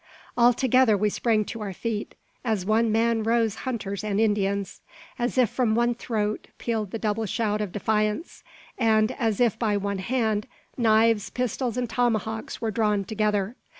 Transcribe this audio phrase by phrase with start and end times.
[0.35, 2.15] All together we sprang to our feet.
[2.43, 4.81] As one man rose hunters and Indians.
[5.19, 8.43] As if from one throat, pealed the double shout of defiance;
[8.79, 13.55] and, as if by one hand, knives, pistols, and tomahawks were drawn together.